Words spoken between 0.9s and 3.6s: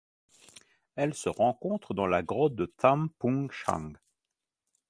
Elle se rencontre dans la grotte Tham Pung